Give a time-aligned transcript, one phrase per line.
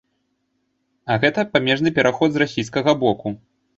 [1.11, 3.27] А гэта памежны пераход з расійскага боку.